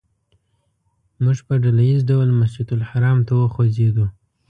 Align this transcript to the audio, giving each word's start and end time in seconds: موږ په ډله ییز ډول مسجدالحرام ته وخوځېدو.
موږ 1.23 1.37
په 1.47 1.53
ډله 1.63 1.83
ییز 1.89 2.01
ډول 2.09 2.29
مسجدالحرام 2.41 3.17
ته 3.27 3.33
وخوځېدو. 3.35 4.05